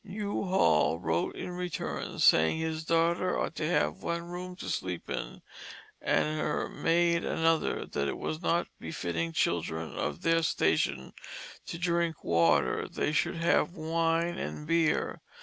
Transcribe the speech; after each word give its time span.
Hugh 0.03 0.45
Hall 0.45 0.97
wrote 0.97 1.35
in 1.35 1.51
return, 1.51 2.17
saying 2.17 2.57
his 2.57 2.83
daughter 2.85 3.37
ought 3.39 3.53
to 3.57 3.69
have 3.69 4.01
one 4.01 4.23
room 4.25 4.55
to 4.55 4.67
sleep 4.67 5.07
in, 5.11 5.43
and 6.01 6.39
her 6.39 6.67
maid 6.67 7.23
another, 7.23 7.85
that 7.85 8.07
it 8.07 8.17
was 8.17 8.41
not 8.41 8.67
befitting 8.79 9.31
children 9.31 9.93
of 9.93 10.23
their 10.23 10.41
station 10.41 11.13
to 11.67 11.77
drink 11.77 12.23
water, 12.23 12.87
they 12.87 13.11
should 13.11 13.35
have 13.35 13.75
wine 13.75 14.39
and 14.39 14.65
beer. 14.65 15.21